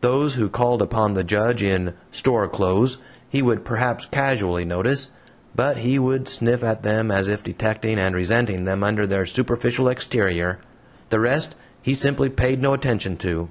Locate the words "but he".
5.54-6.00